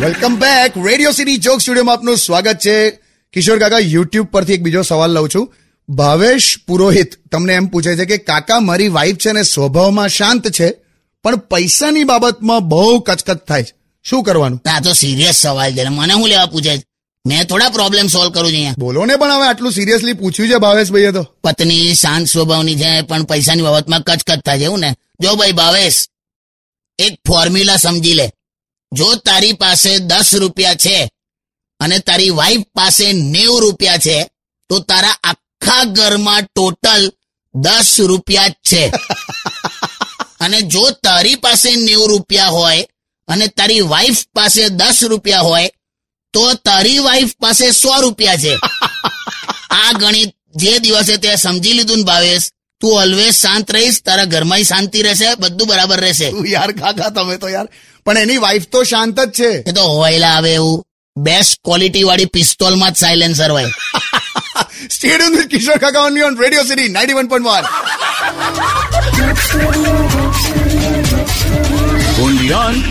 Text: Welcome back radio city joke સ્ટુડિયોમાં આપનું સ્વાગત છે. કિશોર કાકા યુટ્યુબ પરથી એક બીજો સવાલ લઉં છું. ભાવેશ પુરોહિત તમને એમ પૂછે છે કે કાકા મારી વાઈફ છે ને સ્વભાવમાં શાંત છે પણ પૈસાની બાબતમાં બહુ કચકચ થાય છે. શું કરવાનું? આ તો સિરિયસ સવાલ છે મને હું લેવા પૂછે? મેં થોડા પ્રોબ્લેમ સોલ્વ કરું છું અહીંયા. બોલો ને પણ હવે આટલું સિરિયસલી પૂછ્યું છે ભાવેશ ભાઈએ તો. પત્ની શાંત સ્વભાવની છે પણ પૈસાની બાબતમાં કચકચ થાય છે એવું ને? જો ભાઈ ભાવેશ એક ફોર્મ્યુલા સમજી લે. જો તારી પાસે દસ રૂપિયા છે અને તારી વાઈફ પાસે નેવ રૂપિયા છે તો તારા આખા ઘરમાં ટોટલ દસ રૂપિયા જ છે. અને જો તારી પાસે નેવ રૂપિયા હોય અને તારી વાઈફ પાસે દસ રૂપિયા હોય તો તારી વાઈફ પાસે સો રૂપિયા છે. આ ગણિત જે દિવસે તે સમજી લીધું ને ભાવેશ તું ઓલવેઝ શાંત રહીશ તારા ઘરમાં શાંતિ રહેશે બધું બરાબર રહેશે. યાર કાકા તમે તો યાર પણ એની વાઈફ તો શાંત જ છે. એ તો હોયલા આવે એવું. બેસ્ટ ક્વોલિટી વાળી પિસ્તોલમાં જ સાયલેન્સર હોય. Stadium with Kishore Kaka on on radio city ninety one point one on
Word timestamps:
Welcome 0.00 0.36
back 0.36 0.86
radio 0.86 1.12
city 1.12 1.36
joke 1.36 1.60
સ્ટુડિયોમાં 1.60 1.94
આપનું 1.94 2.16
સ્વાગત 2.16 2.58
છે. 2.58 2.90
કિશોર 3.32 3.58
કાકા 3.58 3.78
યુટ્યુબ 3.78 4.26
પરથી 4.26 4.52
એક 4.52 4.62
બીજો 4.62 4.82
સવાલ 4.82 5.10
લઉં 5.10 5.28
છું. 5.34 5.54
ભાવેશ 5.88 6.58
પુરોહિત 6.66 7.10
તમને 7.32 7.52
એમ 7.52 7.66
પૂછે 7.66 7.96
છે 7.96 8.04
કે 8.04 8.16
કાકા 8.16 8.60
મારી 8.60 8.88
વાઈફ 8.88 9.16
છે 9.16 9.32
ને 9.32 9.42
સ્વભાવમાં 9.42 10.08
શાંત 10.08 10.48
છે 10.48 10.68
પણ 11.22 11.36
પૈસાની 11.36 12.04
બાબતમાં 12.04 12.68
બહુ 12.68 13.00
કચકચ 13.00 13.36
થાય 13.36 13.62
છે. 13.62 13.72
શું 14.04 14.22
કરવાનું? 14.22 14.60
આ 14.76 14.80
તો 14.80 14.92
સિરિયસ 14.92 15.36
સવાલ 15.36 15.72
છે 15.74 15.88
મને 15.88 16.12
હું 16.12 16.28
લેવા 16.28 16.46
પૂછે? 16.46 16.82
મેં 17.26 17.44
થોડા 17.44 17.68
પ્રોબ્લેમ 17.68 18.06
સોલ્વ 18.06 18.30
કરું 18.30 18.48
છું 18.48 18.54
અહીંયા. 18.54 18.74
બોલો 18.78 19.06
ને 19.06 19.16
પણ 19.16 19.32
હવે 19.32 19.46
આટલું 19.48 19.72
સિરિયસલી 19.72 20.12
પૂછ્યું 20.12 20.48
છે 20.48 20.54
ભાવેશ 20.54 20.90
ભાઈએ 20.90 21.12
તો. 21.12 21.22
પત્ની 21.44 21.94
શાંત 21.94 22.26
સ્વભાવની 22.26 22.76
છે 22.76 23.02
પણ 23.02 23.22
પૈસાની 23.22 23.62
બાબતમાં 23.62 24.02
કચકચ 24.02 24.40
થાય 24.40 24.58
છે 24.58 24.64
એવું 24.64 24.80
ને? 24.80 24.94
જો 25.20 25.34
ભાઈ 25.34 25.52
ભાવેશ 25.52 26.08
એક 27.00 27.14
ફોર્મ્યુલા 27.28 27.76
સમજી 27.76 28.14
લે. 28.14 28.26
જો 28.92 29.08
તારી 29.16 29.54
પાસે 29.54 29.92
દસ 30.00 30.28
રૂપિયા 30.32 30.74
છે 30.74 30.96
અને 31.80 31.96
તારી 31.98 32.30
વાઈફ 32.30 32.66
પાસે 32.74 33.06
નેવ 33.12 33.52
રૂપિયા 33.60 33.98
છે 33.98 34.16
તો 34.70 34.76
તારા 34.80 35.20
આખા 35.22 35.84
ઘરમાં 35.86 36.44
ટોટલ 36.46 37.04
દસ 37.54 37.90
રૂપિયા 38.00 38.48
જ 38.48 38.56
છે. 38.68 38.82
અને 40.44 40.58
જો 40.62 40.84
તારી 41.02 41.36
પાસે 41.36 41.70
નેવ 41.76 42.02
રૂપિયા 42.06 42.50
હોય 42.50 42.88
અને 43.28 43.46
તારી 43.48 43.88
વાઈફ 43.92 44.22
પાસે 44.34 44.62
દસ 44.70 44.98
રૂપિયા 45.02 45.42
હોય 45.42 45.68
તો 46.34 46.44
તારી 46.64 46.98
વાઈફ 46.98 47.34
પાસે 47.40 47.66
સો 47.72 47.92
રૂપિયા 48.00 48.36
છે. 48.36 48.52
આ 49.78 49.90
ગણિત 49.92 50.32
જે 50.54 50.72
દિવસે 50.80 51.14
તે 51.18 51.30
સમજી 51.36 51.72
લીધું 51.72 51.98
ને 51.98 52.04
ભાવેશ 52.04 52.46
તું 52.80 53.00
ઓલવેઝ 53.02 53.34
શાંત 53.34 53.72
રહીશ 53.72 54.02
તારા 54.06 54.24
ઘરમાં 54.24 54.62
શાંતિ 54.62 55.02
રહેશે 55.02 55.34
બધું 55.34 55.68
બરાબર 55.68 56.00
રહેશે. 56.00 56.32
યાર 56.46 56.72
કાકા 56.72 57.10
તમે 57.10 57.36
તો 57.36 57.48
યાર 57.48 57.68
પણ 58.06 58.18
એની 58.18 58.36
વાઈફ 58.36 58.68
તો 58.72 58.84
શાંત 58.84 59.20
જ 59.20 59.30
છે. 59.30 59.50
એ 59.68 59.72
તો 59.72 59.82
હોયલા 59.82 60.28
આવે 60.28 60.54
એવું. 60.54 60.84
બેસ્ટ 61.16 61.60
ક્વોલિટી 61.64 62.02
વાળી 62.02 62.24
પિસ્તોલમાં 62.24 62.92
જ 62.92 62.96
સાયલેન્સર 62.96 63.50
હોય. 63.50 63.64
Stadium 64.90 65.36
with 65.36 65.46
Kishore 65.46 65.78
Kaka 65.78 66.00
on 66.00 66.22
on 66.22 66.40
radio 66.40 66.62
city 66.62 66.88
ninety 66.88 67.14
one 67.14 67.26
point 67.26 67.46
one 67.46 67.64
on 72.52 72.82